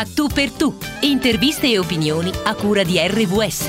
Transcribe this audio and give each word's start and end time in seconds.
A 0.00 0.06
tu 0.06 0.28
per 0.28 0.50
tu. 0.50 0.74
Interviste 1.02 1.70
e 1.70 1.78
opinioni 1.78 2.30
a 2.44 2.54
cura 2.54 2.82
di 2.82 2.96
RVS. 2.96 3.68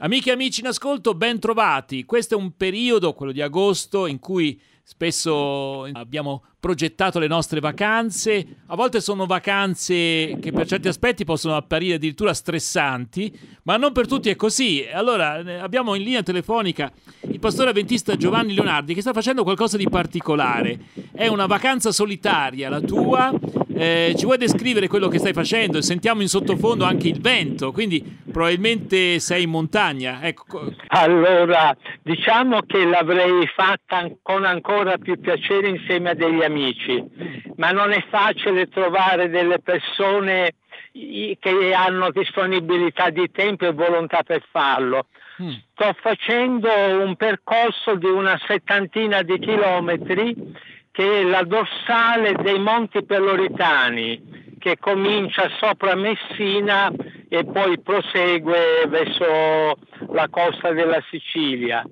Amiche 0.00 0.28
e 0.28 0.32
amici 0.34 0.60
in 0.60 0.66
ascolto, 0.66 1.14
ben 1.14 1.38
trovati. 1.38 2.04
Questo 2.04 2.34
è 2.34 2.36
un 2.36 2.54
periodo, 2.58 3.14
quello 3.14 3.32
di 3.32 3.40
agosto, 3.40 4.06
in 4.06 4.18
cui 4.18 4.60
spesso 4.82 5.84
abbiamo 5.84 6.44
progettato 6.62 7.18
le 7.18 7.26
nostre 7.26 7.58
vacanze. 7.58 8.46
A 8.66 8.76
volte 8.76 9.00
sono 9.00 9.26
vacanze 9.26 10.38
che 10.40 10.52
per 10.52 10.64
certi 10.64 10.86
aspetti 10.86 11.24
possono 11.24 11.56
apparire 11.56 11.96
addirittura 11.96 12.32
stressanti, 12.32 13.36
ma 13.64 13.76
non 13.76 13.90
per 13.90 14.06
tutti 14.06 14.30
è 14.30 14.36
così. 14.36 14.86
Allora 14.92 15.40
eh, 15.40 15.54
abbiamo 15.54 15.96
in 15.96 16.04
linea 16.04 16.22
telefonica 16.22 16.92
il 17.22 17.40
pastore 17.40 17.70
avventista 17.70 18.14
Giovanni 18.14 18.54
Leonardi 18.54 18.94
che 18.94 19.00
sta 19.00 19.12
facendo 19.12 19.42
qualcosa 19.42 19.76
di 19.76 19.88
particolare. 19.88 20.78
È 21.12 21.26
una 21.26 21.46
vacanza 21.46 21.90
solitaria 21.90 22.68
la 22.68 22.80
tua 22.80 23.32
eh, 23.74 24.14
ci 24.16 24.26
vuoi 24.26 24.36
descrivere 24.36 24.86
quello 24.86 25.08
che 25.08 25.18
stai 25.18 25.32
facendo? 25.32 25.80
Sentiamo 25.80 26.22
in 26.22 26.28
sottofondo 26.28 26.84
anche 26.84 27.08
il 27.08 27.20
vento, 27.20 27.72
quindi 27.72 28.00
probabilmente 28.30 29.18
sei 29.18 29.44
in 29.44 29.50
montagna. 29.50 30.20
Ecco. 30.22 30.72
Allora, 30.88 31.76
diciamo 32.02 32.60
che 32.62 32.84
l'avrei 32.84 33.46
fatta 33.54 34.08
con 34.22 34.44
ancora 34.44 34.98
più 34.98 35.18
piacere 35.18 35.68
insieme 35.68 36.10
a 36.10 36.14
degli 36.14 36.42
amici, 36.42 36.51
ma 37.56 37.70
non 37.70 37.92
è 37.92 38.04
facile 38.08 38.68
trovare 38.68 39.28
delle 39.28 39.58
persone 39.60 40.54
che 40.92 41.74
hanno 41.74 42.10
disponibilità 42.10 43.10
di 43.10 43.30
tempo 43.30 43.66
e 43.66 43.72
volontà 43.72 44.22
per 44.22 44.42
farlo. 44.50 45.06
Mm. 45.42 45.52
Sto 45.72 45.96
facendo 46.00 46.68
un 47.02 47.16
percorso 47.16 47.94
di 47.94 48.06
una 48.06 48.38
settantina 48.46 49.22
di 49.22 49.38
chilometri 49.38 50.34
che 50.90 51.20
è 51.20 51.22
la 51.22 51.42
dorsale 51.42 52.34
dei 52.42 52.58
Monti 52.58 53.02
Peloritani 53.02 54.40
che 54.58 54.76
comincia 54.78 55.50
sopra 55.58 55.96
Messina 55.96 56.92
e 57.28 57.44
poi 57.44 57.80
prosegue 57.80 58.84
verso 58.86 59.76
la 60.12 60.28
costa 60.30 60.72
della 60.72 61.02
Sicilia. 61.10 61.84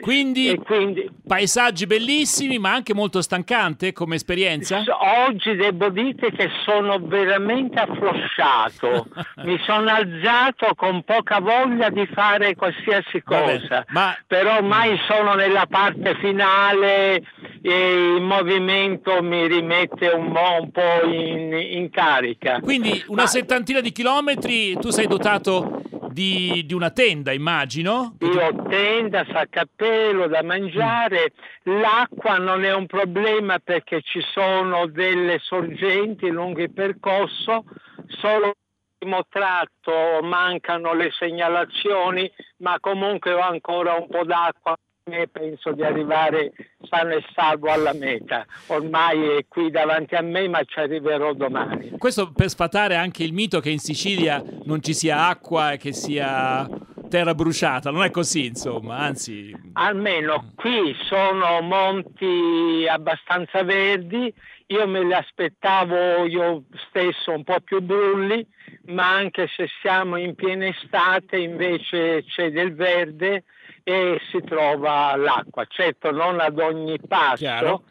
Quindi, 0.00 0.60
quindi, 0.64 1.10
paesaggi 1.26 1.86
bellissimi, 1.86 2.58
ma 2.58 2.72
anche 2.72 2.94
molto 2.94 3.22
stancante 3.22 3.92
come 3.92 4.16
esperienza? 4.16 4.84
Oggi 5.26 5.54
devo 5.56 5.88
dire 5.88 6.30
che 6.32 6.50
sono 6.64 6.98
veramente 7.00 7.78
afflosciato. 7.80 9.06
Mi 9.44 9.58
sono 9.64 9.90
alzato 9.90 10.74
con 10.74 11.02
poca 11.02 11.40
voglia 11.40 11.88
di 11.90 12.06
fare 12.12 12.54
qualsiasi 12.54 13.22
cosa, 13.22 13.68
Vabbè, 13.68 13.84
ma... 13.88 14.16
però 14.26 14.56
ormai 14.56 14.98
sono 15.08 15.34
nella 15.34 15.66
parte 15.68 16.16
finale 16.20 17.22
e 17.62 18.14
il 18.16 18.22
movimento 18.22 19.22
mi 19.22 19.46
rimette 19.46 20.08
un, 20.08 20.32
po', 20.32 20.62
un 20.62 20.70
po 20.70 21.06
in, 21.06 21.52
in, 21.52 21.90
carica. 21.90 22.60
Quindi 22.60 23.02
una 23.08 23.22
ma... 23.22 23.28
settantina 23.28 23.80
di 23.80 23.92
chilometri, 23.92 24.76
tu 24.78 24.90
sei 24.90 25.06
dotato 25.06 25.82
di, 26.16 26.64
di, 26.64 26.72
una 26.72 26.90
tenda, 26.92 27.30
immagino. 27.30 28.16
Io 28.20 28.64
tenda, 28.70 29.26
saccappello 29.30 30.28
da 30.28 30.42
mangiare, 30.42 31.34
l'acqua 31.64 32.38
non 32.38 32.64
è 32.64 32.72
un 32.72 32.86
problema 32.86 33.58
perché 33.58 34.00
ci 34.00 34.22
sono 34.32 34.86
delle 34.86 35.38
sorgenti 35.40 36.30
lungo 36.30 36.62
il 36.62 36.72
percorso, 36.72 37.64
solo 38.06 38.54
primo 38.96 39.26
tratto 39.28 40.22
mancano 40.22 40.94
le 40.94 41.10
segnalazioni, 41.10 42.32
ma 42.58 42.78
comunque 42.80 43.34
ho 43.34 43.40
ancora 43.40 43.92
un 43.92 44.06
po' 44.08 44.24
d'acqua 44.24 44.74
e 45.08 45.28
penso 45.28 45.70
di 45.70 45.84
arrivare 45.84 46.52
sano 46.88 47.12
e 47.12 47.24
salvo 47.32 47.70
alla 47.70 47.92
meta. 47.92 48.44
Ormai 48.66 49.36
è 49.36 49.44
qui 49.46 49.70
davanti 49.70 50.16
a 50.16 50.20
me, 50.20 50.48
ma 50.48 50.64
ci 50.64 50.80
arriverò 50.80 51.32
domani. 51.32 51.90
Questo 51.96 52.32
per 52.32 52.48
sfatare 52.48 52.96
anche 52.96 53.22
il 53.22 53.32
mito 53.32 53.60
che 53.60 53.70
in 53.70 53.78
Sicilia 53.78 54.42
non 54.64 54.82
ci 54.82 54.94
sia 54.94 55.28
acqua 55.28 55.72
e 55.72 55.76
che 55.76 55.92
sia 55.92 56.68
terra 57.08 57.36
bruciata, 57.36 57.92
non 57.92 58.02
è 58.02 58.10
così, 58.10 58.46
insomma, 58.46 58.98
anzi. 58.98 59.54
Almeno 59.74 60.50
qui 60.56 60.92
sono 61.08 61.60
monti 61.60 62.84
abbastanza 62.88 63.62
verdi, 63.62 64.34
io 64.66 64.88
me 64.88 65.04
li 65.04 65.14
aspettavo 65.14 66.24
io 66.26 66.64
stesso 66.88 67.30
un 67.30 67.44
po' 67.44 67.60
più 67.60 67.80
brulli, 67.80 68.44
ma 68.86 69.14
anche 69.14 69.46
se 69.54 69.68
siamo 69.80 70.16
in 70.16 70.34
piena 70.34 70.66
estate 70.66 71.36
invece 71.36 72.24
c'è 72.24 72.50
del 72.50 72.74
verde 72.74 73.44
e 73.88 74.20
si 74.32 74.42
trova 74.42 75.14
l'acqua. 75.14 75.64
Certo 75.68 76.10
non 76.10 76.40
ad 76.40 76.58
ogni 76.58 76.98
passo, 76.98 77.36
Chiaro. 77.36 77.82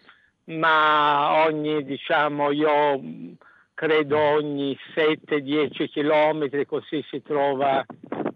ma 0.45 1.45
ogni, 1.45 1.85
diciamo, 1.85 2.51
io 2.51 3.00
credo 3.73 4.19
ogni 4.19 4.78
7-10 4.94 5.88
chilometri 5.89 6.66
così 6.66 7.01
si 7.09 7.22
trova 7.22 7.85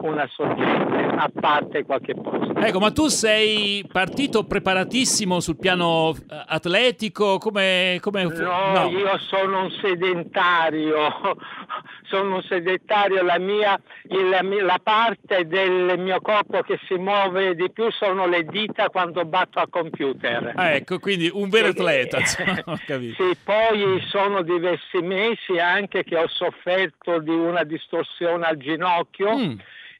una 0.03 0.25
sorgente, 0.31 1.16
a 1.18 1.30
parte 1.34 1.84
qualche 1.84 2.16
posto. 2.16 2.56
Ecco, 2.56 2.80
ma 2.80 2.92
tu 2.92 3.08
sei 3.08 3.86
partito 3.92 4.46
preparatissimo 4.46 5.42
sul 5.42 5.58
piano 5.58 6.14
eh, 6.16 6.44
atletico? 6.48 7.40
Come, 7.40 7.98
come... 8.00 8.24
No, 8.24 8.72
no, 8.72 8.90
io 8.90 9.18
sono 9.18 9.64
un 9.64 9.72
sedentario, 9.81 10.96
sono 12.09 12.36
un 12.36 12.44
sedentario, 12.44 13.24
la, 13.24 13.40
mia, 13.40 13.80
la, 14.03 14.42
la 14.42 14.80
parte 14.81 15.46
del 15.47 15.97
mio 15.97 16.20
corpo 16.20 16.62
che 16.62 16.80
si 16.88 16.96
muove 16.96 17.56
di 17.56 17.72
più 17.72 17.90
sono 17.92 18.28
le 18.28 18.44
dita 18.44 18.90
quando 18.90 19.24
batto 19.25 19.59
al 19.59 19.70
computer. 19.70 20.53
Ah, 20.56 20.72
ecco, 20.72 21.00
quindi 21.00 21.30
un 21.31 21.50
vero 21.50 21.69
atleta. 21.69 22.19
sì, 22.25 23.38
poi 23.44 24.02
sono 24.08 24.42
diversi 24.42 24.98
mesi 25.02 25.58
anche 25.59 26.03
che 26.03 26.18
ho 26.18 26.28
sofferto 26.28 27.19
di 27.19 27.30
una 27.30 27.64
distorsione 27.64 28.46
al 28.46 28.58
ginocchio. 28.58 29.38
Mm 29.38 29.59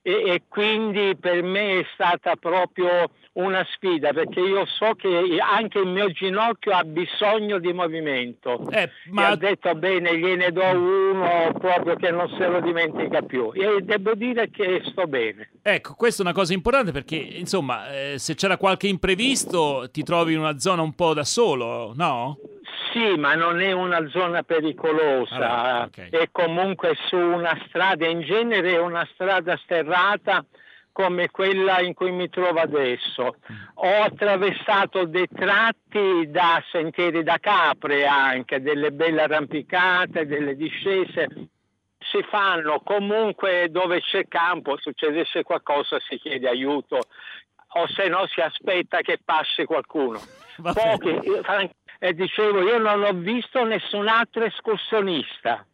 e, 0.09 0.31
e, 0.31 0.42
quindi 0.47 1.16
per 1.16 1.44
me 1.44 1.80
è 1.80 1.86
stata 1.94 2.36
proprio 2.36 3.09
una 3.34 3.66
sfida 3.74 4.12
perché 4.12 4.40
io 4.40 4.66
so 4.66 4.96
che 4.96 5.38
anche 5.40 5.80
il 5.80 5.88
mio 5.88 6.09
ginocchio 6.09 6.72
ha 6.74 6.84
bisogno 6.84 7.59
di 7.59 7.72
movimento. 7.72 8.68
Eh, 8.72 8.90
ma... 9.12 9.28
e 9.28 9.31
ho 9.31 9.36
detto 9.36 9.75
bene 9.75 10.18
gliene 10.18 10.52
do 10.52 10.64
uno 10.64 11.53
proprio 11.59 11.96
che 11.96 12.12
non 12.12 12.28
se 12.38 12.48
lo 12.48 12.59
dimentica 12.59 13.22
più. 13.22 13.52
E 13.53 13.81
devo 13.81 14.16
dire 14.16 14.50
che 14.50 14.81
sto 14.88 15.06
bene. 15.06 15.52
Ecco 15.62 15.94
questa 15.94 16.24
è 16.24 16.25
una 16.25 16.34
cosa 16.34 16.53
importante 16.53 16.92
perché 16.92 17.16
insomma 17.16 17.92
eh, 17.92 18.18
se 18.18 18.36
c'era 18.36 18.58
qualche 18.58 18.88
imprevisto 18.88 19.88
ti 19.92 20.03
trovi 20.03 20.34
in 20.34 20.40
una 20.40 20.58
zona 20.58 20.81
un 20.81 20.94
po' 20.94 21.14
da 21.14 21.24
solo 21.24 21.94
no? 21.96 22.38
Sì, 22.92 23.16
ma 23.18 23.36
non 23.36 23.60
è 23.62 23.72
una 23.72 24.08
zona 24.10 24.44
pericolosa, 24.44 25.36
allora, 25.36 25.84
okay. 25.84 26.10
è 26.10 26.30
comunque 26.32 26.96
su 27.08 27.18
una 27.18 27.58
strada, 27.68 28.08
in 28.08 28.22
genere 28.22 28.74
è 28.74 28.80
una 28.80 29.08
strada 29.14 29.56
sterrata 29.58 30.44
come 30.92 31.30
quella 31.30 31.80
in 31.82 31.94
cui 31.94 32.12
mi 32.12 32.30
trovo 32.30 32.60
adesso. 32.60 33.36
Ho 33.76 34.02
attraversato 34.02 35.06
dei 35.06 35.28
tratti 35.34 36.30
da 36.30 36.62
sentieri 36.72 37.24
da 37.24 37.38
capre 37.40 38.06
anche, 38.06 38.62
delle 38.62 38.92
belle 38.92 39.22
arrampicate, 39.22 40.26
delle 40.26 40.56
discese. 40.56 41.28
Si 42.00 42.22
fanno 42.30 42.82
comunque 42.84 43.68
dove 43.70 44.02
c'è 44.02 44.28
campo, 44.28 44.78
succedesse 44.78 45.44
qualcosa 45.44 46.00
si 46.00 46.18
chiede 46.18 46.50
aiuto 46.50 47.00
o 47.72 47.88
se 47.88 48.08
no 48.08 48.26
si 48.28 48.42
aspetta 48.42 49.02
che 49.02 49.20
passi 49.24 49.66
qualcuno. 49.66 50.20
Pochi, 50.62 51.20
e 52.00 52.14
dicevo 52.14 52.62
io 52.62 52.78
non 52.78 53.04
ho 53.04 53.12
visto 53.12 53.64
nessun 53.66 54.08
altro 54.08 54.46
escursionista, 54.46 55.66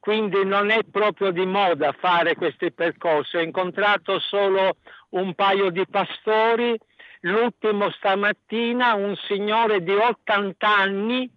quindi 0.00 0.44
non 0.44 0.70
è 0.70 0.80
proprio 0.90 1.30
di 1.30 1.46
moda 1.46 1.92
fare 1.92 2.34
questi 2.34 2.72
percorsi. 2.72 3.36
Ho 3.36 3.40
incontrato 3.40 4.18
solo 4.18 4.76
un 5.10 5.34
paio 5.34 5.70
di 5.70 5.86
pastori, 5.88 6.76
l'ultimo 7.20 7.90
stamattina 7.92 8.94
un 8.94 9.14
signore 9.28 9.82
di 9.82 9.92
80 9.92 10.76
anni 10.76 11.30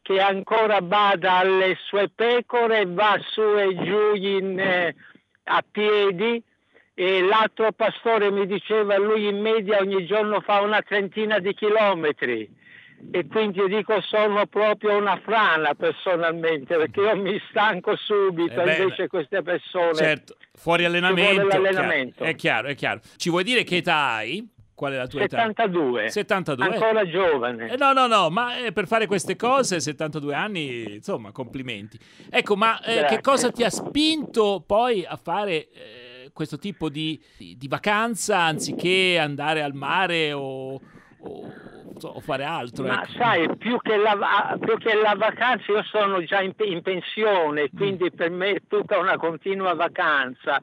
che 0.00 0.18
ancora 0.18 0.80
bada 0.80 1.34
alle 1.34 1.76
sue 1.84 2.08
pecore, 2.08 2.86
va 2.86 3.18
su 3.20 3.42
e 3.42 3.74
giù 3.84 4.14
in, 4.14 4.58
eh, 4.58 4.94
a 5.44 5.62
piedi. 5.70 6.42
E 6.94 7.20
l'altro 7.20 7.70
pastore 7.72 8.30
mi 8.30 8.46
diceva 8.46 8.96
lui 8.96 9.28
in 9.28 9.40
media 9.40 9.78
ogni 9.78 10.04
giorno 10.06 10.40
fa 10.40 10.62
una 10.62 10.82
trentina 10.82 11.38
di 11.38 11.54
chilometri 11.54 12.66
e 13.10 13.26
quindi 13.26 13.58
io 13.58 13.68
dico 13.68 14.00
sono 14.02 14.46
proprio 14.46 14.96
una 14.96 15.18
frana 15.22 15.74
personalmente 15.74 16.76
perché 16.76 17.00
io 17.00 17.16
mi 17.16 17.40
stanco 17.48 17.96
subito 17.96 18.60
eh 18.60 18.82
invece 18.82 19.06
queste 19.06 19.42
persone 19.42 19.94
certo 19.94 20.36
fuori 20.54 20.84
allenamento, 20.84 21.56
allenamento. 21.56 22.24
Chiaro. 22.24 22.30
è 22.30 22.34
chiaro 22.34 22.68
è 22.68 22.74
chiaro 22.74 23.00
ci 23.16 23.30
vuoi 23.30 23.44
dire 23.44 23.62
che 23.64 23.76
età 23.76 24.14
hai? 24.14 24.56
Qual 24.78 24.92
è 24.92 24.96
la 24.96 25.08
tua 25.08 25.22
72. 25.22 26.02
età? 26.02 26.10
72. 26.12 26.64
Ancora 26.64 27.04
giovane. 27.08 27.68
Eh, 27.72 27.76
no, 27.76 27.92
no, 27.92 28.06
no, 28.06 28.30
ma 28.30 28.64
eh, 28.64 28.70
per 28.70 28.86
fare 28.86 29.08
queste 29.08 29.34
cose, 29.34 29.80
72 29.80 30.32
anni, 30.32 30.94
insomma, 30.94 31.32
complimenti. 31.32 31.98
Ecco, 32.30 32.54
ma 32.54 32.80
eh, 32.82 33.04
che 33.06 33.20
cosa 33.20 33.50
ti 33.50 33.64
ha 33.64 33.70
spinto 33.70 34.62
poi 34.64 35.04
a 35.04 35.16
fare 35.16 35.68
eh, 35.70 36.30
questo 36.32 36.58
tipo 36.58 36.88
di, 36.88 37.20
di, 37.36 37.56
di, 37.56 37.66
vacanza 37.66 38.38
anziché 38.38 39.18
andare 39.18 39.62
al 39.62 39.74
mare 39.74 40.32
o, 40.32 40.74
o 40.74 41.52
o 42.06 42.20
fare 42.20 42.44
altro. 42.44 42.84
Ma 42.86 43.02
ecco. 43.02 43.12
sai, 43.12 43.56
più 43.56 43.78
che, 43.80 43.96
la, 43.96 44.56
più 44.60 44.78
che, 44.78 44.94
la, 44.94 45.14
vacanza, 45.16 45.72
io 45.72 45.82
sono 45.84 46.22
già 46.22 46.40
in, 46.40 46.52
in 46.64 46.82
pensione, 46.82 47.64
mm. 47.64 47.76
quindi 47.76 48.04
mm. 48.04 48.16
per 48.16 48.30
me 48.30 48.50
è 48.50 48.62
tutta 48.68 48.98
una 48.98 49.16
continua 49.16 49.74
vacanza, 49.74 50.62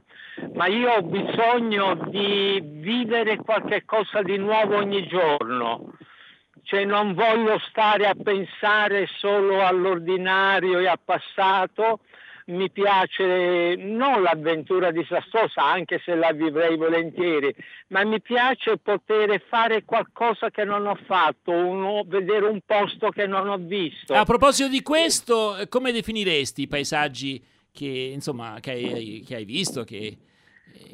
ma 0.54 0.68
io 0.68 0.92
ho 0.92 1.02
bisogno 1.02 1.96
di 2.10 2.62
vivere 2.64 3.38
qualche 3.38 3.84
cosa 3.86 4.22
di 4.22 4.38
nuovo 4.38 4.78
ogni 4.78 5.06
giorno. 5.08 5.94
Cioè 6.64 6.84
non 6.84 7.14
voglio 7.14 7.60
stare 7.70 8.08
a 8.08 8.16
pensare 8.16 9.08
solo 9.20 9.64
all'ordinario 9.64 10.80
e 10.80 10.88
al 10.88 11.00
passato, 11.04 12.00
mi 12.46 12.70
piace 12.70 13.76
non 13.76 14.22
l'avventura 14.22 14.92
disastrosa, 14.92 15.64
anche 15.64 16.00
se 16.04 16.14
la 16.16 16.32
vivrei 16.32 16.78
volentieri, 16.78 17.54
ma 17.88 18.04
mi 18.04 18.22
piace 18.22 18.78
poter 18.78 19.42
fare 19.50 19.84
qualcosa 19.84 20.52
che 20.52 20.64
non 20.64 20.86
ho 20.86 20.98
fatto, 21.06 21.52
uno, 21.52 22.04
vedere 22.06 22.46
un 22.46 22.60
posto 22.66 23.10
che 23.10 23.26
non 23.26 23.48
ho 23.48 23.58
visto. 23.58 24.14
A 24.14 24.26
proposito 24.26 24.70
di 24.70 24.82
questo, 24.82 25.58
come 25.70 25.92
definiresti 25.92 26.64
i 26.64 26.68
paesaggi 26.68 27.44
che, 27.72 28.12
insomma, 28.14 28.60
che, 28.60 28.72
hai, 28.72 29.24
che 29.26 29.36
hai 29.36 29.46
visto? 29.46 29.84
Che 29.84 30.18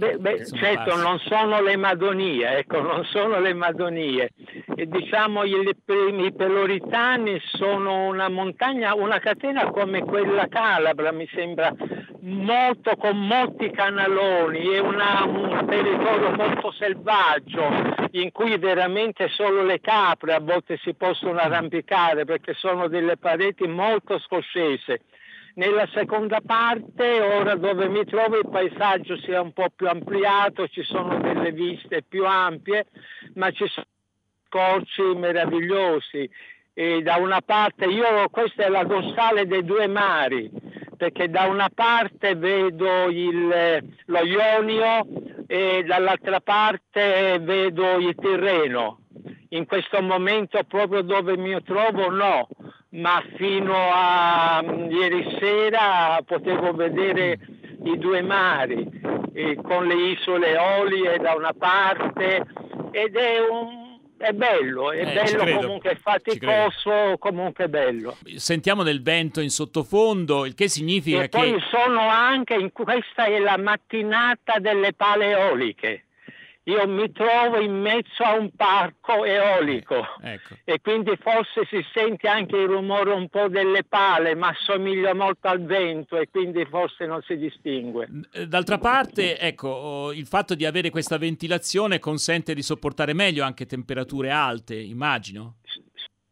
Beh, 0.01 0.18
beh, 0.18 0.45
certo, 0.45 0.95
non 0.95 1.19
sono 1.19 1.62
le 1.62 1.75
Madonie, 1.78 2.57
ecco, 2.57 2.81
non 2.81 3.04
sono 3.06 3.39
le 3.39 3.54
Madonie. 3.54 4.31
E 4.75 4.88
diciamo 4.88 5.44
i, 5.44 5.54
i 5.54 6.33
Peloritani 6.33 7.39
sono 7.44 8.07
una 8.07 8.28
montagna, 8.28 8.95
una 8.95 9.19
catena 9.19 9.69
come 9.69 10.01
quella 10.04 10.48
calabra, 10.48 11.12
mi 11.12 11.30
sembra, 11.33 11.72
molto, 12.22 12.95
con 12.95 13.28
molti 13.28 13.69
canaloni. 13.69 14.74
E 14.74 14.80
una, 14.80 15.24
un 15.24 15.66
territorio 15.68 16.31
molto 16.31 16.72
selvaggio 16.72 18.07
in 18.13 18.31
cui 18.31 18.57
veramente 18.57 19.27
solo 19.30 19.63
le 19.63 19.80
capre 19.81 20.34
a 20.34 20.39
volte 20.39 20.77
si 20.77 20.95
possono 20.95 21.38
arrampicare 21.38 22.25
perché 22.25 22.54
sono 22.56 22.88
delle 22.88 23.18
pareti 23.18 23.68
molto 23.68 24.18
scoscese 24.18 25.01
nella 25.56 25.88
seconda 25.94 26.39
parte, 26.45 27.19
ora 27.19 27.56
dove 27.56 27.89
mi 27.89 28.06
trovo, 28.06 28.38
il 28.38 28.50
paesaggio 28.50 29.18
si 29.18 29.31
è 29.31 29.39
un 29.39 29.51
po' 29.53 29.69
più 29.75 29.88
ampliato, 29.88 30.68
ci 30.68 30.83
sono 30.83 31.19
delle 31.19 31.51
viste 31.51 32.03
più 32.07 32.25
ampie, 32.25 32.86
ma 33.36 33.51
ci 33.51 33.68
sono 33.68 33.86
scorci 34.48 35.01
meravigliosi. 35.15 36.30
E 36.74 37.01
da 37.01 37.15
una 37.15 37.42
parte, 37.42 37.86
io, 37.86 38.30
questa 38.30 38.63
è 38.63 38.69
la 38.69 38.83
dorsale 38.83 39.45
dei 39.45 39.63
due 39.63 39.88
mari, 39.88 40.50
perché 40.95 41.30
da 41.30 41.45
una 41.45 41.69
parte 41.74 42.36
vedo 42.36 43.09
il, 43.09 43.83
lo 44.06 44.24
Ionio 44.24 45.06
e 45.48 45.83
dall'altra 45.86 46.39
parte 46.39 47.39
vedo 47.42 47.98
il 47.98 48.15
Tirreno. 48.15 49.00
In 49.50 49.65
questo 49.65 50.01
momento 50.01 50.63
proprio 50.63 51.01
dove 51.01 51.36
mi 51.36 51.62
trovo 51.63 52.09
no, 52.09 52.48
ma 52.92 53.24
fino 53.36 53.76
a 53.76 54.62
mm, 54.64 54.92
ieri 54.92 55.38
sera 55.40 56.22
potevo 56.26 56.74
vedere 56.74 57.40
i 57.84 57.98
due 57.98 58.22
mari 58.22 58.88
eh, 59.34 59.56
con 59.62 59.86
le 59.88 60.12
isole 60.12 60.58
Olie 60.58 61.18
da 61.18 61.34
una 61.36 61.54
parte 61.54 62.46
ed 62.92 63.16
è 63.16 63.40
un 63.40 63.90
è 64.22 64.34
bello, 64.34 64.92
è 64.92 65.02
eh, 65.02 65.14
bello 65.14 65.60
comunque 65.60 65.96
faticoso, 65.96 67.18
comunque 67.18 67.68
bello. 67.70 68.18
Sentiamo 68.36 68.84
del 68.84 69.02
vento 69.02 69.42
in 69.42 69.50
sottofondo, 69.50 70.46
il 70.46 70.54
che 70.54 70.70
significa 70.70 71.24
e 71.24 71.30
che... 71.30 71.30
poi 71.30 71.60
sono 71.72 72.02
anche, 72.08 72.54
in 72.54 72.72
questa 72.72 73.26
è 73.26 73.40
la 73.40 73.58
mattinata 73.58 74.60
delle 74.60 74.94
pale 74.94 75.32
eoliche 75.32 76.06
io 76.72 76.88
mi 76.88 77.12
trovo 77.12 77.60
in 77.60 77.82
mezzo 77.82 78.24
a 78.24 78.36
un 78.36 78.50
parco 78.56 79.26
eolico 79.26 80.08
eh, 80.22 80.34
ecco. 80.34 80.56
e 80.64 80.80
quindi 80.82 81.18
forse 81.20 81.66
si 81.70 81.86
sente 81.94 82.28
anche 82.28 82.56
il 82.56 82.68
rumore 82.68 83.12
un 83.12 83.28
po' 83.28 83.50
delle 83.50 83.84
pale, 83.84 84.36
ma 84.36 84.48
assomiglia 84.50 85.14
molto 85.14 85.48
al 85.48 85.64
vento 85.64 86.18
e 86.18 86.30
quindi 86.30 86.66
forse 86.66 87.06
non 87.06 87.22
si 87.24 87.38
distingue. 87.38 88.08
Eh, 88.32 88.48
d'altra 88.48 88.78
parte, 88.78 89.38
ecco, 89.38 90.12
il 90.14 90.26
fatto 90.26 90.56
di 90.56 90.66
avere 90.66 90.90
questa 90.90 91.18
ventilazione 91.18 92.00
consente 92.00 92.54
di 92.54 92.62
sopportare 92.62 93.14
meglio 93.14 93.44
anche 93.44 93.66
temperature 93.66 94.32
alte, 94.32 94.76
immagino 94.76 95.56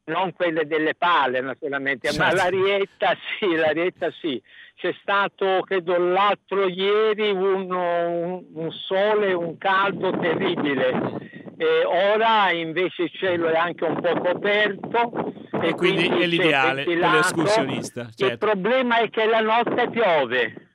non 0.09 0.33
quelle 0.33 0.65
delle 0.65 0.95
pale 0.95 1.39
naturalmente, 1.39 2.11
certo. 2.11 2.23
ma 2.23 2.33
l'arietta 2.33 3.15
sì, 3.37 3.53
l'arietta 3.53 4.11
sì 4.19 4.41
c'è 4.79 4.95
stato, 5.01 5.61
credo, 5.65 5.97
l'altro 5.97 6.65
ieri 6.69 7.31
un, 7.31 7.69
un, 7.69 8.45
un 8.53 8.71
sole, 8.71 9.33
un 9.33 9.57
caldo 9.57 10.17
terribile. 10.17 11.51
E 11.57 11.83
ora 11.83 12.49
invece 12.51 13.03
il 13.03 13.11
cielo 13.11 13.49
è 13.49 13.57
anche 13.57 13.83
un 13.83 13.99
po' 13.99 14.17
coperto. 14.21 15.33
E, 15.61 15.67
e 15.67 15.73
quindi, 15.75 16.07
quindi, 16.07 16.23
è 16.23 16.27
l'ideale 16.27 16.83
per 16.85 16.97
l'escursionista. 16.97 18.09
Certo. 18.15 18.25
Il 18.25 18.37
problema 18.37 18.99
è 18.99 19.09
che 19.09 19.25
la 19.25 19.41
notte 19.41 19.89
piove. 19.89 20.67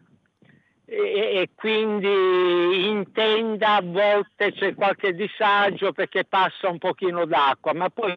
E, 0.84 0.98
e, 1.40 1.50
quindi 1.54 2.90
in 2.90 3.10
tenda 3.10 3.76
a 3.76 3.82
volte 3.82 4.52
c'è 4.52 4.74
qualche 4.74 5.14
disagio 5.14 5.92
perché 5.92 6.26
passa 6.26 6.68
un 6.68 6.76
pochino 6.76 7.24
d'acqua, 7.24 7.72
ma 7.72 7.88
poi 7.88 8.14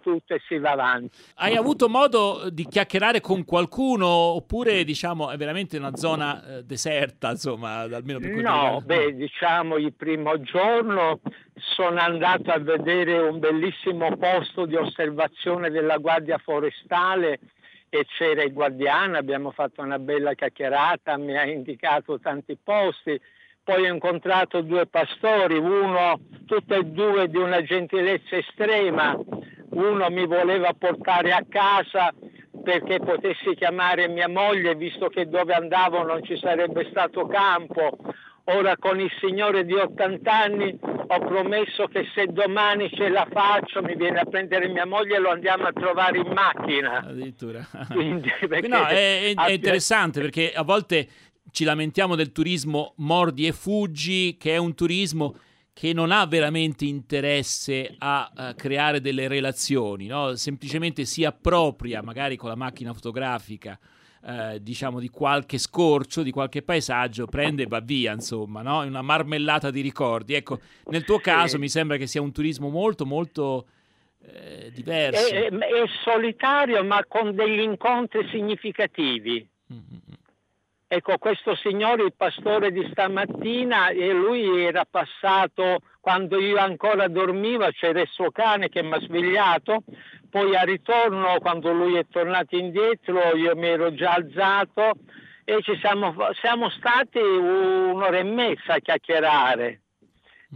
tutto 0.00 0.34
e 0.34 0.40
si 0.46 0.58
va 0.58 0.72
avanti. 0.72 1.16
Hai 1.36 1.56
avuto 1.56 1.88
modo 1.88 2.48
di 2.50 2.66
chiacchierare 2.66 3.20
con 3.20 3.44
qualcuno 3.44 4.06
oppure 4.06 4.84
diciamo 4.84 5.30
è 5.30 5.36
veramente 5.36 5.76
una 5.76 5.94
zona 5.96 6.58
eh, 6.58 6.62
deserta, 6.64 7.30
insomma, 7.30 7.80
almeno 7.80 8.18
per 8.18 8.30
No, 8.30 8.82
beh, 8.84 9.14
diciamo 9.14 9.76
il 9.76 9.92
primo 9.92 10.40
giorno 10.40 11.20
sono 11.54 12.00
andato 12.00 12.50
a 12.50 12.58
vedere 12.58 13.18
un 13.18 13.38
bellissimo 13.38 14.16
posto 14.16 14.64
di 14.66 14.76
osservazione 14.76 15.70
della 15.70 15.98
Guardia 15.98 16.38
Forestale 16.38 17.38
e 17.90 18.06
c'era 18.06 18.42
il 18.42 18.52
guardiano, 18.52 19.18
abbiamo 19.18 19.50
fatto 19.50 19.82
una 19.82 19.98
bella 19.98 20.34
chiacchierata, 20.34 21.18
mi 21.18 21.36
ha 21.36 21.44
indicato 21.44 22.20
tanti 22.20 22.56
posti, 22.62 23.20
poi 23.62 23.88
ho 23.88 23.92
incontrato 23.92 24.62
due 24.62 24.86
pastori, 24.86 25.58
uno, 25.58 26.20
tutti 26.46 26.72
e 26.72 26.84
due 26.84 27.28
di 27.28 27.36
una 27.36 27.62
gentilezza 27.62 28.36
estrema, 28.36 29.18
uno 29.70 30.08
mi 30.10 30.26
voleva 30.26 30.72
portare 30.76 31.32
a 31.32 31.44
casa 31.48 32.12
perché 32.62 32.98
potessi 32.98 33.54
chiamare 33.54 34.08
mia 34.08 34.28
moglie 34.28 34.74
visto 34.74 35.08
che 35.08 35.28
dove 35.28 35.54
andavo 35.54 36.02
non 36.02 36.22
ci 36.22 36.36
sarebbe 36.36 36.86
stato 36.90 37.26
campo. 37.26 37.98
Ora 38.44 38.76
con 38.78 38.98
il 38.98 39.10
signore 39.20 39.64
di 39.64 39.74
80 39.74 40.32
anni 40.32 40.76
ho 40.80 41.18
promesso 41.20 41.86
che 41.86 42.06
se 42.14 42.26
domani 42.26 42.90
ce 42.90 43.08
la 43.08 43.26
faccio 43.30 43.82
mi 43.82 43.94
viene 43.94 44.20
a 44.20 44.24
prendere 44.24 44.68
mia 44.68 44.86
moglie 44.86 45.16
e 45.16 45.20
lo 45.20 45.30
andiamo 45.30 45.64
a 45.64 45.72
trovare 45.72 46.18
in 46.18 46.32
macchina. 46.32 46.98
Addirittura. 46.98 47.66
Quindi, 47.90 48.30
no, 48.68 48.86
è, 48.86 49.32
è 49.34 49.50
interessante 49.50 50.20
perché 50.20 50.52
a 50.52 50.62
volte 50.62 51.06
ci 51.52 51.64
lamentiamo 51.64 52.14
del 52.14 52.32
turismo 52.32 52.94
mordi 52.98 53.46
e 53.46 53.52
fuggi, 53.52 54.36
che 54.36 54.54
è 54.54 54.56
un 54.56 54.74
turismo 54.74 55.36
che 55.80 55.94
non 55.94 56.10
ha 56.10 56.26
veramente 56.26 56.84
interesse 56.84 57.94
a, 57.96 58.30
a 58.34 58.52
creare 58.52 59.00
delle 59.00 59.28
relazioni, 59.28 60.08
no? 60.08 60.36
semplicemente 60.36 61.06
si 61.06 61.24
appropria 61.24 62.02
magari 62.02 62.36
con 62.36 62.50
la 62.50 62.54
macchina 62.54 62.92
fotografica 62.92 63.78
eh, 64.26 64.58
diciamo 64.60 65.00
di 65.00 65.08
qualche 65.08 65.56
scorcio, 65.56 66.22
di 66.22 66.32
qualche 66.32 66.60
paesaggio, 66.60 67.24
prende 67.28 67.62
e 67.62 67.66
va 67.66 67.80
via, 67.80 68.12
insomma, 68.12 68.60
no? 68.60 68.80
una 68.80 69.00
marmellata 69.00 69.70
di 69.70 69.80
ricordi. 69.80 70.34
Ecco, 70.34 70.60
nel 70.88 71.04
tuo 71.04 71.18
caso 71.18 71.58
mi 71.58 71.70
sembra 71.70 71.96
che 71.96 72.06
sia 72.06 72.20
un 72.20 72.30
turismo 72.30 72.68
molto 72.68 73.06
molto 73.06 73.66
eh, 74.22 74.70
diverso. 74.74 75.34
È, 75.34 75.48
è, 75.48 75.84
solitario 76.04 76.84
ma 76.84 77.02
con 77.08 77.34
degli 77.34 77.60
incontri 77.60 78.28
significativi. 78.28 79.48
Mm-hmm. 79.72 80.09
Ecco, 80.92 81.18
questo 81.18 81.54
signore, 81.54 82.02
il 82.02 82.14
pastore 82.16 82.72
di 82.72 82.84
stamattina, 82.90 83.90
e 83.90 84.12
lui 84.12 84.64
era 84.64 84.84
passato 84.84 85.82
quando 86.00 86.40
io 86.40 86.56
ancora 86.56 87.06
dormivo, 87.06 87.68
c'era 87.70 88.00
il 88.00 88.08
suo 88.08 88.32
cane 88.32 88.68
che 88.68 88.82
mi 88.82 88.94
ha 88.94 88.98
svegliato, 88.98 89.84
poi 90.28 90.56
a 90.56 90.62
ritorno, 90.62 91.38
quando 91.38 91.72
lui 91.72 91.94
è 91.94 92.08
tornato 92.10 92.56
indietro, 92.56 93.36
io 93.36 93.54
mi 93.54 93.68
ero 93.68 93.94
già 93.94 94.14
alzato 94.14 94.94
e 95.44 95.62
ci 95.62 95.78
siamo, 95.78 96.12
siamo 96.40 96.68
stati 96.70 97.20
un'ora 97.20 98.18
e 98.18 98.24
mezza 98.24 98.74
a 98.74 98.80
chiacchierare. 98.80 99.82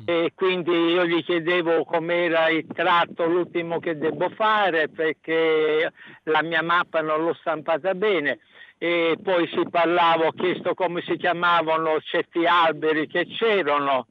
Mm. 0.00 0.02
E 0.04 0.32
quindi 0.34 0.72
io 0.72 1.06
gli 1.06 1.22
chiedevo 1.22 1.84
com'era 1.84 2.48
il 2.48 2.66
tratto, 2.74 3.24
l'ultimo 3.24 3.78
che 3.78 3.96
devo 3.96 4.28
fare, 4.30 4.88
perché 4.88 5.92
la 6.24 6.42
mia 6.42 6.62
mappa 6.62 7.02
non 7.02 7.22
l'ho 7.22 7.34
stampata 7.34 7.94
bene 7.94 8.40
e 8.78 9.16
poi 9.22 9.48
si 9.48 9.62
parlava, 9.70 10.26
ho 10.26 10.32
chiesto 10.32 10.74
come 10.74 11.02
si 11.02 11.16
chiamavano 11.16 12.00
certi 12.00 12.46
alberi 12.46 13.06
che 13.06 13.26
c'erano. 13.26 14.06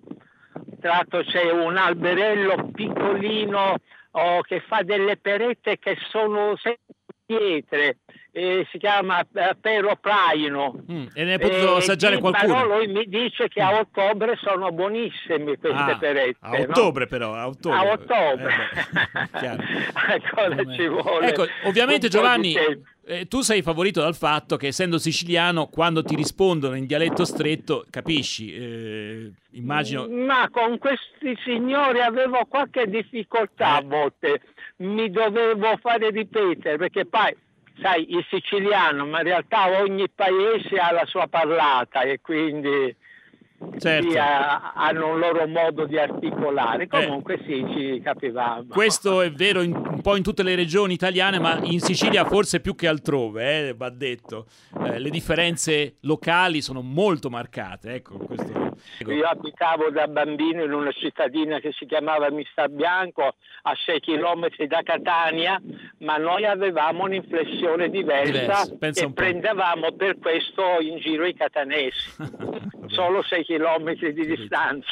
Tra 0.80 0.92
l'altro 0.92 1.24
c'è 1.24 1.52
un 1.52 1.78
alberello 1.78 2.70
piccolino 2.74 3.76
oh, 4.12 4.42
che 4.42 4.62
fa 4.62 4.84
delle 4.84 5.18
perette 5.18 5.78
che 5.80 5.98
sono 6.10 6.56
pietre, 7.26 7.98
eh, 8.32 8.68
si 8.72 8.78
chiama 8.78 9.22
eh, 9.22 9.56
Pero 9.60 9.96
Praino. 9.96 10.84
Mm, 10.92 11.06
e 11.14 11.24
ne 11.24 11.34
hai 11.34 11.40
potuto 11.40 11.76
assaggiare 11.78 12.18
qualcuno? 12.18 12.54
Però 12.54 12.78
lui 12.78 12.88
mi 12.88 13.06
dice 13.08 13.48
che 13.48 13.62
a 13.62 13.72
mm. 13.72 13.78
ottobre 13.80 14.36
sono 14.42 14.72
buonissime 14.72 15.58
queste 15.58 15.68
ah, 15.70 15.98
perette. 15.98 16.38
A 16.42 16.60
ottobre 16.60 17.04
no? 17.04 17.10
però, 17.10 17.34
a 17.36 17.48
ottobre. 17.48 17.78
A 17.78 17.92
ottobre. 17.92 18.54
Eh 19.42 19.58
Ancora 19.94 20.64
ci 20.76 20.88
vuole. 20.88 21.30
Ecco, 21.30 21.46
ovviamente 21.64 22.08
Giovanni, 22.10 22.56
eh, 23.06 23.28
tu 23.28 23.42
sei 23.42 23.62
favorito 23.62 24.02
dal 24.02 24.16
fatto 24.16 24.56
che 24.56 24.68
essendo 24.68 24.98
siciliano, 24.98 25.68
quando 25.68 26.04
ti 26.04 26.16
rispondono 26.16 26.76
in 26.76 26.86
dialetto 26.86 27.26
stretto, 27.26 27.86
capisci, 27.90 28.54
eh, 28.54 29.32
immagino... 29.52 30.08
Ma 30.08 30.50
con 30.50 30.78
questi 30.78 31.38
signori 31.44 32.02
avevo 32.02 32.46
qualche 32.48 32.88
difficoltà 32.88 33.76
a 33.76 33.82
eh. 33.82 33.86
volte, 33.86 34.42
mi 34.78 35.10
dovevo 35.10 35.78
fare 35.82 36.10
ripetere, 36.12 36.78
perché 36.78 37.06
poi 37.06 37.36
sai, 37.82 38.14
il 38.14 38.26
siciliano, 38.30 39.06
ma 39.06 39.20
in 39.20 39.26
realtà 39.26 39.82
ogni 39.82 40.10
paese 40.10 40.78
ha 40.78 40.92
la 40.92 41.06
sua 41.06 41.28
parlata 41.28 42.02
e 42.02 42.22
quindi 42.22 42.96
certo. 43.78 44.12
sì, 44.12 44.18
hanno 44.18 45.14
un 45.14 45.20
loro 45.20 45.48
modo 45.48 45.86
di 45.86 45.98
articolare. 45.98 46.88
Comunque 46.88 47.36
eh, 47.36 47.44
sì, 47.46 47.66
ci 47.74 48.02
capivamo. 48.02 48.66
Questo 48.68 49.22
è 49.22 49.32
vero 49.32 49.62
in, 49.62 49.76
un 49.76 50.02
po' 50.02 50.16
in 50.16 50.24
tutte 50.24 50.44
le 50.44 50.56
regioni 50.56 50.94
italiane, 50.94 51.40
ma 51.40 51.60
in 51.64 51.80
Sicilia 51.80 52.26
forse 52.26 52.60
più 52.60 52.76
che 52.76 52.88
altrove, 52.88 53.70
eh, 53.70 53.74
va 53.74 53.90
detto. 53.90 54.48
Eh, 54.86 55.00
le 55.00 55.10
differenze 55.10 55.98
locali 56.02 56.62
sono 56.62 56.82
molto 56.82 57.30
marcate. 57.30 57.94
Ecco, 57.94 58.18
questo... 58.18 58.72
Io 59.08 59.26
abitavo 59.26 59.90
da 59.92 60.08
bambino 60.08 60.64
in 60.64 60.74
una 60.74 60.92
cittadina 60.92 61.60
che 61.60 61.72
si 61.74 61.86
chiamava 61.86 62.30
Mista 62.32 62.68
Bianco, 62.68 63.36
a 63.66 63.74
6 63.86 64.00
km 64.00 64.48
da 64.68 64.82
Catania, 64.84 65.62
ma 66.00 66.18
noi 66.18 66.46
avevamo 66.46 67.04
un'inflessione 67.04 67.90
diversa 67.90 68.64
e 68.80 69.12
prendevamo 69.12 69.94
per 69.94 70.18
questo 70.20 70.80
in 70.82 70.98
giro 70.98 71.26
i 71.26 71.34
catanesi. 71.34 72.12
Solo 72.88 73.24
6 73.24 73.46
km 73.46 73.53
chilometri 73.54 74.14
di 74.14 74.26
distanza. 74.26 74.92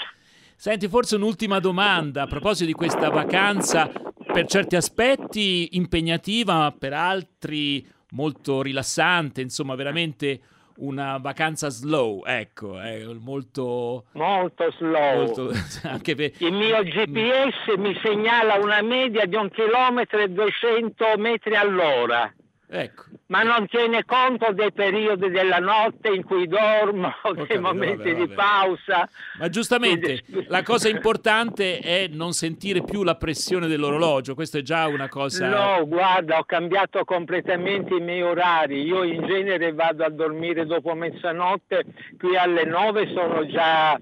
Senti, 0.55 0.87
forse 0.87 1.15
un'ultima 1.15 1.59
domanda 1.59 2.23
a 2.23 2.27
proposito 2.27 2.65
di 2.65 2.73
questa 2.73 3.09
vacanza, 3.09 3.89
per 4.31 4.45
certi 4.45 4.75
aspetti 4.75 5.69
impegnativa, 5.71 6.53
ma 6.53 6.71
per 6.71 6.93
altri 6.93 7.85
molto 8.11 8.61
rilassante, 8.61 9.41
insomma, 9.41 9.73
veramente 9.73 10.39
una 10.75 11.17
vacanza 11.17 11.69
slow, 11.69 12.23
ecco, 12.25 12.79
è 12.79 13.03
molto... 13.19 14.05
Molto 14.13 14.71
slow. 14.77 15.25
Molto, 15.25 15.51
per... 16.15 16.31
Il 16.37 16.53
mio 16.53 16.83
GPS 16.83 17.75
mi 17.77 17.97
segnala 18.03 18.55
una 18.55 18.81
media 18.81 19.25
di 19.25 19.35
un 19.35 19.49
chilometro 19.49 20.19
e 20.19 20.29
200 20.29 21.05
metri 21.17 21.55
all'ora. 21.55 22.31
Ecco. 22.73 23.03
Ma 23.27 23.43
non 23.43 23.67
tiene 23.67 24.05
conto 24.05 24.53
dei 24.53 24.71
periodi 24.71 25.29
della 25.29 25.59
notte 25.59 26.07
in 26.07 26.23
cui 26.23 26.47
dormo, 26.47 27.13
okay, 27.21 27.47
dei 27.47 27.59
momenti 27.59 27.97
vabbè, 27.97 28.13
vabbè. 28.13 28.25
di 28.27 28.33
pausa. 28.33 29.09
Ma 29.39 29.49
giustamente 29.49 30.23
la 30.47 30.63
cosa 30.63 30.87
importante 30.87 31.79
è 31.79 32.07
non 32.07 32.31
sentire 32.31 32.81
più 32.81 33.03
la 33.03 33.15
pressione 33.15 33.67
dell'orologio, 33.67 34.35
questo 34.35 34.59
è 34.59 34.61
già 34.61 34.87
una 34.87 35.09
cosa... 35.09 35.49
No, 35.49 35.85
guarda, 35.85 36.37
ho 36.37 36.45
cambiato 36.45 37.03
completamente 37.03 37.95
i 37.95 37.99
miei 37.99 38.21
orari, 38.21 38.83
io 38.83 39.03
in 39.03 39.25
genere 39.25 39.73
vado 39.73 40.05
a 40.05 40.09
dormire 40.09 40.65
dopo 40.65 40.95
mezzanotte, 40.95 41.83
qui 42.17 42.37
alle 42.37 42.63
nove 42.63 43.11
sono 43.13 43.45
già 43.47 43.99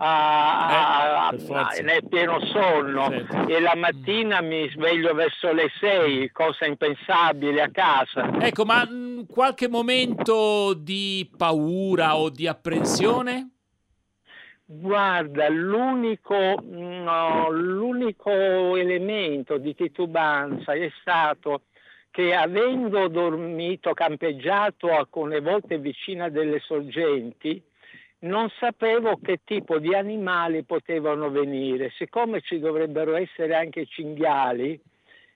a, 0.00 1.30
eh, 1.32 1.54
a, 1.54 1.68
nel 1.82 2.06
pieno 2.08 2.38
sonno 2.46 3.08
certo. 3.10 3.48
e 3.48 3.60
la 3.60 3.74
mattina 3.74 4.40
mi 4.40 4.68
sveglio 4.70 5.12
verso 5.12 5.52
le 5.52 5.70
6, 5.80 6.30
cosa 6.30 6.66
impensabile 6.66 7.62
a 7.62 7.70
casa. 7.70 8.30
Ecco, 8.40 8.64
ma 8.64 8.84
mh, 8.84 8.94
mm, 8.94 9.20
qualche 9.28 9.68
momento 9.68 10.74
di 10.74 11.28
paura 11.36 12.16
o 12.16 12.30
di 12.30 12.46
apprensione? 12.46 13.50
Guarda, 14.64 15.48
l'unico, 15.48 16.62
no, 16.62 17.50
l'unico 17.50 18.76
elemento 18.76 19.56
di 19.56 19.74
titubanza 19.74 20.74
è 20.74 20.90
stato 21.00 21.62
che 22.10 22.34
avendo 22.34 23.08
dormito, 23.08 23.94
campeggiato 23.94 24.90
alcune 24.90 25.40
volte 25.40 25.78
vicino 25.78 26.28
delle 26.30 26.60
sorgenti, 26.60 27.62
non 28.20 28.48
sapevo 28.58 29.18
che 29.22 29.40
tipo 29.44 29.78
di 29.78 29.94
animali 29.94 30.64
potevano 30.64 31.30
venire. 31.30 31.90
Siccome 31.96 32.40
ci 32.40 32.58
dovrebbero 32.58 33.14
essere 33.16 33.54
anche 33.54 33.86
cinghiali, 33.86 34.80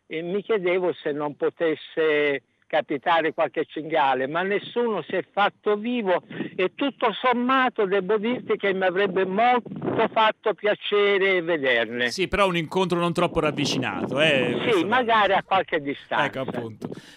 eh, 0.07 0.23
mi 0.23 0.43
chiedevo 0.43 0.93
se 0.93 1.13
non 1.13 1.37
potesse 1.37 2.43
capitare 2.73 3.35
qualche 3.35 3.67
cinghiale, 3.67 4.27
ma 4.27 4.41
nessuno 4.41 5.03
si 5.03 5.15
è 5.15 5.23
fatto 5.31 5.77
vivo 5.77 6.23
e 6.57 6.73
tutto 6.75 7.13
sommato 7.13 7.85
devo 7.85 8.17
dirti 8.17 8.57
che 8.57 8.73
mi 8.73 8.85
avrebbe 8.85 9.27
molto 9.27 10.09
fatto 10.11 10.55
piacere 10.55 11.43
vederne. 11.43 12.11
Sì, 12.11 12.29
però 12.29 12.47
un 12.47 12.57
incontro 12.57 12.99
non 12.99 13.13
troppo 13.13 13.41
ravvicinato. 13.41 14.19
Eh? 14.23 14.71
Sì, 14.71 14.85
magari 14.85 15.35
a 15.35 15.43
qualche 15.43 15.83
distanza. 15.83 16.41
Ecco. 16.41 16.73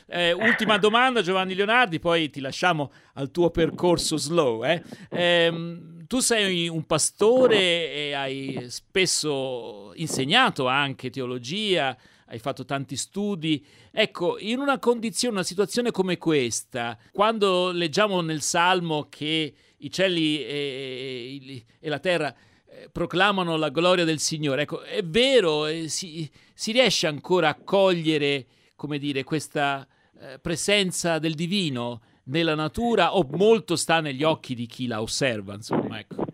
Eh, 0.07 0.33
ultima 0.33 0.77
domanda 0.77 1.21
Giovanni 1.21 1.55
Leonardi, 1.55 2.00
poi 2.00 2.29
ti 2.29 2.41
lasciamo 2.41 2.91
al 3.13 3.31
tuo 3.31 3.50
percorso 3.50 4.17
slow. 4.17 4.65
Eh? 4.65 4.83
Ehm, 5.09 6.05
tu 6.05 6.19
sei 6.19 6.67
un 6.67 6.85
pastore 6.85 7.93
e 7.93 8.13
hai 8.13 8.65
spesso 8.67 9.93
insegnato 9.95 10.67
anche 10.67 11.09
teologia, 11.09 11.95
hai 12.27 12.39
fatto 12.39 12.65
tanti 12.65 12.96
studi. 12.96 13.65
Ecco, 13.91 14.38
in 14.39 14.60
una 14.60 14.79
condizione, 14.79 15.36
una 15.36 15.44
situazione 15.44 15.91
come 15.91 16.17
questa, 16.17 16.98
quando 17.12 17.72
leggiamo 17.72 18.22
nel 18.22 18.41
Salmo 18.41 19.08
che 19.10 19.53
i 19.77 19.91
cieli 19.91 20.44
e, 20.44 21.63
e 21.79 21.89
la 21.89 22.00
terra 22.00 22.34
eh, 22.67 22.89
proclamano 22.91 23.58
la 23.58 23.70
gloria 23.70 24.05
del 24.05 24.20
Signore, 24.20 24.63
ecco, 24.63 24.82
è 24.82 25.03
vero, 25.03 25.65
eh, 25.65 25.88
si, 25.88 26.29
si, 26.53 26.72
riesce 26.72 27.08
ancora 27.08 27.50
a 27.50 27.55
cogliere, 27.55 28.48
come 28.75 28.98
dire, 28.98 29.24
questa 29.24 29.88
eh, 30.20 30.39
presenza 30.39 31.20
del 31.20 31.36
divino 31.36 32.01
nella 32.25 32.55
natura 32.55 33.15
o 33.15 33.27
molto 33.32 33.75
sta 33.75 34.01
negli 34.01 34.24
occhi 34.24 34.55
di 34.55 34.65
chi 34.65 34.88
la 34.88 35.01
osserva, 35.01 35.53
insomma, 35.53 36.00
ecco. 36.00 36.25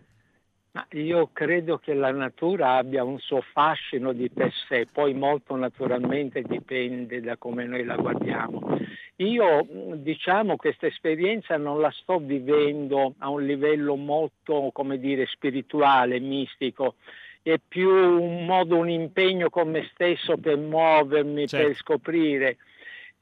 Ma 0.73 0.85
io 0.91 1.29
credo 1.33 1.79
che 1.79 1.93
la 1.93 2.11
natura 2.11 2.75
abbia 2.77 3.03
un 3.03 3.19
suo 3.19 3.41
fascino 3.41 4.13
di 4.13 4.29
per 4.29 4.53
sé, 4.69 4.87
poi 4.89 5.13
molto 5.13 5.55
naturalmente 5.57 6.41
dipende 6.43 7.19
da 7.19 7.35
come 7.35 7.65
noi 7.65 7.83
la 7.83 7.97
guardiamo. 7.97 8.77
Io 9.17 9.67
diciamo 9.95 10.55
questa 10.55 10.87
esperienza 10.87 11.57
non 11.57 11.81
la 11.81 11.91
sto 11.91 12.19
vivendo 12.19 13.15
a 13.17 13.29
un 13.29 13.45
livello 13.45 13.95
molto, 13.95 14.69
come 14.71 14.97
dire, 14.97 15.25
spirituale, 15.25 16.21
mistico, 16.21 16.95
è 17.41 17.59
più 17.59 17.89
un 17.89 18.45
modo, 18.45 18.77
un 18.77 18.89
impegno 18.89 19.49
con 19.49 19.69
me 19.69 19.89
stesso 19.91 20.37
per 20.37 20.57
muovermi, 20.57 21.47
certo. 21.47 21.67
per 21.67 21.75
scoprire. 21.75 22.57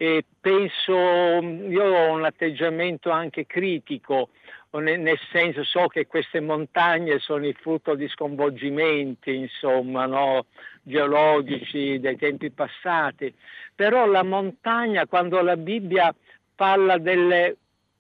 E 0.02 0.24
penso, 0.40 0.94
io 0.94 1.84
ho 1.84 2.14
un 2.14 2.24
atteggiamento 2.24 3.10
anche 3.10 3.46
critico, 3.46 4.30
nel 4.72 5.20
senso 5.30 5.66
so 5.66 5.88
che 5.88 6.08
queste 6.08 6.40
montagne 6.40 7.20
sono 7.20 7.46
il 7.46 7.58
frutto 7.60 7.96
di 7.96 8.08
sconvolgimenti, 8.08 9.36
insomma, 9.36 10.06
no? 10.06 10.46
geologici 10.84 12.00
dei 12.00 12.16
tempi 12.16 12.50
passati, 12.50 13.34
però 13.76 14.06
la 14.06 14.24
montagna, 14.24 15.06
quando 15.06 15.42
la 15.42 15.58
Bibbia 15.58 16.16
parla 16.56 16.98
delle, 16.98 17.58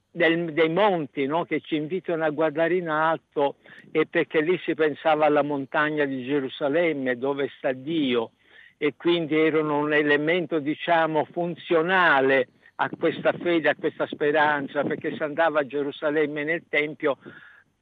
del, 0.10 0.54
dei 0.54 0.70
monti 0.70 1.26
no? 1.26 1.44
che 1.44 1.60
ci 1.60 1.76
invitano 1.76 2.24
a 2.24 2.30
guardare 2.30 2.76
in 2.76 2.88
alto, 2.88 3.56
è 3.92 4.06
perché 4.06 4.40
lì 4.40 4.58
si 4.64 4.74
pensava 4.74 5.26
alla 5.26 5.44
montagna 5.44 6.06
di 6.06 6.24
Gerusalemme 6.24 7.18
dove 7.18 7.52
sta 7.58 7.74
Dio 7.74 8.32
e 8.82 8.94
quindi 8.96 9.36
erano 9.36 9.78
un 9.78 9.92
elemento 9.92 10.60
diciamo 10.60 11.28
funzionale 11.34 12.48
a 12.76 12.90
questa 12.98 13.34
fede, 13.34 13.68
a 13.68 13.76
questa 13.76 14.08
speranza, 14.08 14.84
perché 14.84 15.14
si 15.14 15.22
andava 15.22 15.60
a 15.60 15.66
Gerusalemme 15.68 16.46
nel 16.46 16.64
Tempio 16.70 17.18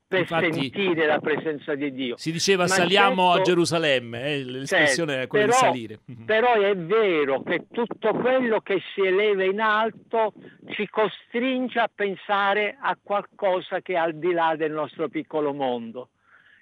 per 0.07 0.21
Infatti, 0.21 0.53
sentire 0.53 1.05
la 1.05 1.19
presenza 1.19 1.75
di 1.75 1.91
Dio. 1.91 2.17
Si 2.17 2.31
diceva 2.31 2.63
Ma 2.63 2.69
saliamo 2.69 3.27
certo, 3.27 3.39
a 3.39 3.43
Gerusalemme, 3.43 4.23
eh, 4.23 4.43
l'espressione 4.43 5.11
certo, 5.11 5.25
è 5.25 5.27
quella 5.27 5.45
però, 5.45 5.59
di 5.59 5.65
salire. 5.65 5.99
Mhm. 6.05 6.25
Però 6.25 6.53
è 6.53 6.75
vero 6.75 7.43
che 7.43 7.65
tutto 7.71 8.13
quello 8.13 8.61
che 8.61 8.81
si 8.95 9.01
eleva 9.01 9.43
in 9.43 9.59
alto 9.59 10.33
ci 10.69 10.87
costringe 10.89 11.77
a 11.79 11.91
pensare 11.93 12.75
a 12.81 12.97
qualcosa 12.99 13.81
che 13.81 13.93
è 13.93 13.97
al 13.97 14.15
di 14.15 14.31
là 14.31 14.55
del 14.55 14.71
nostro 14.71 15.09
piccolo 15.09 15.53
mondo. 15.53 16.09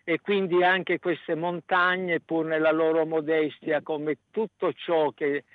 E 0.08 0.22
quindi 0.22 0.64
anche 0.64 1.00
queste 1.00 1.34
montagne, 1.34 2.20
pur 2.20 2.46
nella 2.46 2.72
loro 2.72 3.06
modestia, 3.06 3.82
come 3.82 4.18
tutto 4.30 4.72
ciò 4.74 5.12
che, 5.12 5.46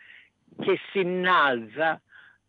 che 0.61 0.79
si 0.93 0.99
innalza, 0.99 2.01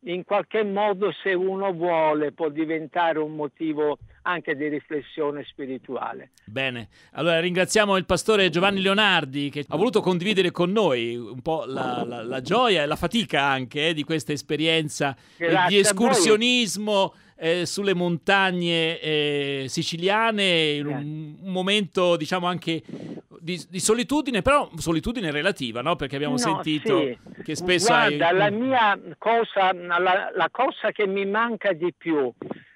in 0.06 0.24
qualche 0.24 0.64
modo 0.64 1.12
se 1.12 1.34
uno 1.34 1.72
vuole 1.74 2.32
può 2.32 2.50
diventare 2.50 3.20
un 3.20 3.36
motivo 3.36 4.00
anche 4.24 4.56
di 4.56 4.68
riflessione 4.68 5.44
spirituale. 5.44 6.32
Bene, 6.46 6.90
allora 7.14 7.40
ringraziamo 7.40 7.98
il 7.98 8.06
pastore 8.06 8.50
Giovanni 8.50 8.82
Leonardi 8.82 9.50
che 9.50 9.66
ha 9.68 9.78
voluto 9.78 10.02
condividere 10.02 10.50
con 10.50 10.72
noi 10.72 11.16
un 11.16 11.42
po' 11.42 11.66
la, 11.66 12.04
la, 12.04 12.24
la 12.24 12.42
gioia 12.42 12.82
e 12.82 12.86
la 12.88 12.96
fatica 12.96 13.44
anche 13.44 13.90
eh, 13.90 13.94
di 13.94 14.04
questa 14.04 14.32
esperienza 14.32 15.16
eh, 15.38 15.56
di 15.68 15.78
escursionismo 15.78 17.14
eh, 17.44 17.66
sulle 17.66 17.96
montagne 17.96 19.00
eh, 19.00 19.66
siciliane 19.68 20.74
in 20.74 20.86
un, 20.86 21.36
un, 21.42 21.52
momento 21.52 22.16
diciamo 22.16 22.46
anche 22.46 22.84
di, 23.40 23.60
di, 23.68 23.80
solitudine, 23.80 24.44
però 24.44 24.70
solitudine 24.76 25.32
relativa, 25.32 25.82
no? 25.82 25.96
Perché 25.96 26.18
abbiamo 26.18 26.36
no, 26.36 26.38
sentito 26.38 27.00
sì. 27.00 27.18
che 27.44 27.56
spesso 27.56 27.88
Guarda, 27.88 28.28
hai... 28.28 28.38
la 28.38 28.50
mia 28.52 29.00
cosa, 29.18 29.74
la, 29.74 30.32
la 30.36 30.50
cosa 30.52 30.92
che 30.92 31.08
mi 31.08 31.26
manca 31.26 31.74
di 31.74 31.92
più 31.98 32.32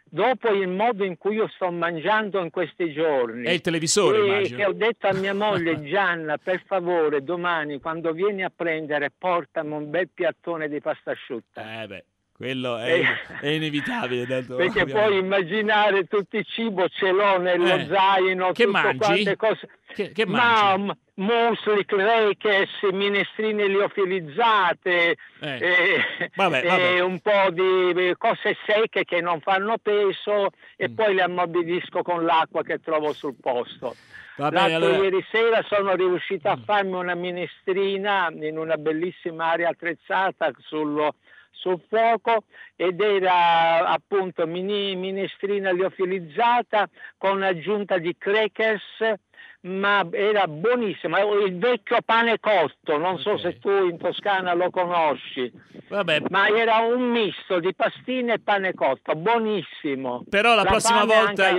dopo 0.10 0.50
il 0.50 0.68
modo 0.68 1.04
in 1.04 1.18
cui 1.20 1.36
io 1.36 1.48
sto 1.54 1.70
mangiando 1.70 2.42
in 2.42 2.50
questi 2.50 2.92
giorni. 2.92 3.46
È 3.46 3.52
il 3.52 3.62
televisore, 3.62 4.42
e 4.42 4.50
che 4.50 4.66
ho 4.66 4.74
detto 4.74 5.06
a 5.06 5.14
mia 5.14 5.36
moglie 5.36 5.84
Gianna, 5.86 6.40
per 6.40 6.64
favore, 6.66 7.24
domani 7.24 7.80
quando 7.80 8.14
vieni 8.14 8.44
a 8.44 8.52
prendere 8.56 9.12
portami 9.16 9.74
un 9.74 9.92
bel 9.92 10.10
piattone 10.12 10.68
di 10.70 10.82
pasta 10.82 11.12
asciutta. 11.12 11.84
Eh 11.84 11.88
beh. 11.88 12.06
Quello 12.38 12.76
è, 12.76 13.00
eh, 13.00 13.40
è 13.40 13.48
inevitabile. 13.48 14.28
Tanto, 14.28 14.58
perché 14.58 14.82
ovviamente. 14.82 15.08
puoi 15.08 15.18
immaginare 15.20 16.04
tutto 16.04 16.36
il 16.36 16.46
cibo 16.46 16.90
ce 16.90 17.12
l'ho 17.12 17.40
nello 17.40 17.76
eh, 17.76 17.86
zaino, 17.86 18.52
che 18.52 18.66
mangi? 18.66 19.36
Cose. 19.38 19.70
Che, 19.88 20.12
che 20.12 20.26
mangi? 20.26 20.86
Ma 20.86 20.98
musli, 21.14 21.86
crackers, 21.86 22.82
minestrine 22.92 23.68
liofilizzate, 23.68 25.16
eh. 25.40 25.58
e, 25.60 26.32
vabbè, 26.36 26.64
vabbè. 26.64 26.96
e 26.96 27.00
un 27.00 27.20
po' 27.20 27.52
di 27.52 28.14
cose 28.18 28.58
secche 28.66 29.06
che 29.06 29.22
non 29.22 29.40
fanno 29.40 29.78
peso 29.78 30.50
e 30.76 30.90
mm. 30.90 30.94
poi 30.94 31.14
le 31.14 31.22
ammorbidisco 31.22 32.02
con 32.02 32.26
l'acqua 32.26 32.64
che 32.64 32.82
trovo 32.82 33.14
sul 33.14 33.36
posto. 33.40 33.96
Va 34.36 34.50
bene, 34.50 34.74
allora... 34.74 34.98
ieri 34.98 35.26
sera 35.32 35.64
sono 35.70 35.96
riuscito 35.96 36.50
a 36.50 36.58
mm. 36.58 36.64
farmi 36.64 36.96
una 36.96 37.16
minestrina 37.16 38.28
in 38.30 38.58
una 38.58 38.76
bellissima 38.76 39.52
area 39.52 39.70
attrezzata 39.70 40.52
sullo, 40.60 41.16
sul 41.56 41.82
fuoco 41.88 42.44
ed 42.76 43.00
era 43.00 43.88
appunto 43.88 44.46
mini, 44.46 44.96
minestrina 44.96 45.72
liofilizzata 45.72 46.90
con 47.18 47.42
aggiunta 47.42 47.98
di 47.98 48.16
crackers 48.18 48.84
ma 49.66 50.08
era 50.12 50.48
buonissima, 50.48 51.22
il 51.22 51.58
vecchio 51.58 51.98
pane 52.06 52.40
cotto, 52.40 52.98
non 52.98 53.14
okay. 53.14 53.24
so 53.24 53.38
se 53.40 53.58
tu 53.58 53.70
in 53.70 53.98
Toscana 53.98 54.54
lo 54.54 54.70
conosci, 54.70 55.52
Vabbè. 55.88 56.24
ma 56.30 56.48
era 56.48 56.78
un 56.78 57.10
misto 57.10 57.60
di 57.60 57.74
pastine 57.74 58.34
e 58.34 58.40
pane 58.40 58.76
cotto, 58.76 59.16
buonissimo. 59.16 60.26
Però 60.30 60.50
la, 60.50 60.62
la 60.62 60.70
prossima 60.70 61.06
volta 61.06 61.52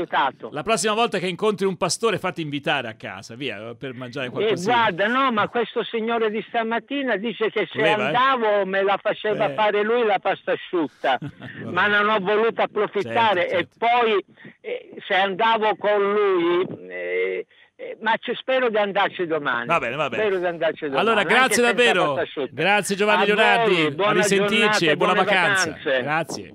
la 0.51 0.63
prossima 0.63 0.95
volta 0.95 1.19
che 1.19 1.27
incontri 1.27 1.67
un 1.67 1.77
pastore 1.77 2.19
fatti 2.19 2.43
invitare 2.43 2.87
a 2.87 2.95
casa, 2.95 3.35
via, 3.35 3.75
per 3.75 3.95
mangiare 3.95 4.31
qualcosa. 4.31 4.71
E 4.71 4.73
guarda, 4.73 5.07
no, 5.09 5.33
ma 5.33 5.49
questo 5.49 5.83
signore 5.83 6.31
di 6.31 6.45
stamattina 6.47 7.17
dice 7.17 7.51
che 7.51 7.69
se 7.73 7.79
Voleva, 7.81 8.03
eh? 8.03 8.15
andavo 8.15 8.61
eh? 8.61 8.65
me 8.67 8.83
la 8.83 8.99
faceva 9.03 9.51
eh. 9.51 9.55
fare 9.55 9.83
lui 9.83 10.05
la 10.05 10.21
pasta 10.21 10.53
asciutta, 10.53 11.19
ma 11.67 11.89
non 11.89 12.09
ho 12.09 12.21
voluto 12.21 12.63
approfittare 12.63 13.49
certo, 13.49 13.57
certo. 13.57 13.75
e 13.75 13.79
poi 13.79 14.25
eh, 14.61 14.95
se 15.05 15.15
andavo 15.15 15.75
con 15.77 16.13
lui 16.13 16.67
eh, 16.89 17.47
eh, 17.77 17.99
ma 18.01 18.15
spero 18.35 18.71
di 18.71 18.79
andarci 18.79 19.27
domani. 19.27 19.67
Va 19.67 19.79
bene, 19.79 19.97
va 19.97 20.09
bene. 20.09 20.23
Spero 20.23 20.39
di 20.39 20.47
andarci 20.47 20.85
domani. 20.87 21.01
Allora, 21.01 21.23
grazie 21.25 21.63
davvero. 21.63 22.17
Grazie 22.51 22.97
Giovanni 22.97 23.23
A 23.23 23.27
Leonardi. 23.27 23.95
Voi, 23.95 24.07
a 24.07 24.13
risentirci 24.13 24.87
e 24.87 24.97
buona 24.97 25.13
vacanza. 25.13 25.71
Vacanze. 25.71 26.03
Grazie. 26.03 26.55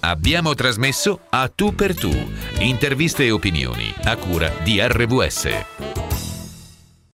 Abbiamo 0.00 0.54
trasmesso 0.54 1.20
A 1.30 1.48
Tu 1.48 1.74
per 1.74 1.94
Tu, 1.94 2.10
interviste 2.60 3.24
e 3.24 3.30
opinioni 3.30 3.92
a 4.04 4.16
cura 4.16 4.50
di 4.62 4.78
RVS. 4.80 6.03